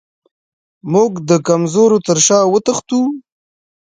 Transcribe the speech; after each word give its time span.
موږ 0.93 1.11
د 1.29 1.31
کمزورو 1.47 1.97
تر 2.07 2.17
شا 2.25 2.39
وتښتو. 2.53 3.01